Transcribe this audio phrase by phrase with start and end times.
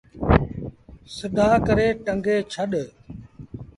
[1.15, 2.71] سڌآ ڪري ٽنگي ڇڏ۔